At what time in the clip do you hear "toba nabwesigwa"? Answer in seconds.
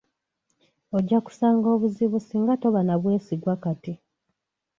2.61-3.53